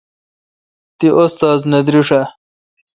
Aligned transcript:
تی 0.97 1.07
استا 1.21 1.49
ذ 1.59 1.61
نہ 1.71 1.79
دریݭ 1.85 2.09
آ؟ 2.19 2.21